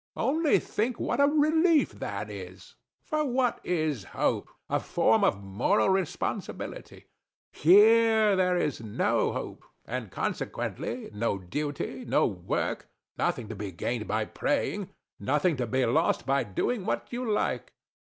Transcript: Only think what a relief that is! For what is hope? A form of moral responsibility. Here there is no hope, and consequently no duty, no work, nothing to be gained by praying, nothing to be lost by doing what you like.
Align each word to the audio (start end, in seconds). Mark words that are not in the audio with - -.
Only 0.17 0.57
think 0.57 0.99
what 0.99 1.19
a 1.19 1.27
relief 1.27 1.91
that 1.99 2.27
is! 2.31 2.73
For 3.03 3.23
what 3.23 3.59
is 3.63 4.03
hope? 4.05 4.49
A 4.67 4.79
form 4.79 5.23
of 5.23 5.43
moral 5.43 5.89
responsibility. 5.89 7.05
Here 7.51 8.35
there 8.35 8.57
is 8.57 8.81
no 8.81 9.31
hope, 9.31 9.63
and 9.85 10.09
consequently 10.09 11.11
no 11.13 11.37
duty, 11.37 12.03
no 12.03 12.25
work, 12.25 12.89
nothing 13.19 13.47
to 13.49 13.55
be 13.55 13.71
gained 13.71 14.07
by 14.07 14.25
praying, 14.25 14.89
nothing 15.19 15.55
to 15.57 15.67
be 15.67 15.85
lost 15.85 16.25
by 16.25 16.45
doing 16.45 16.83
what 16.87 17.13
you 17.13 17.31
like. 17.31 17.71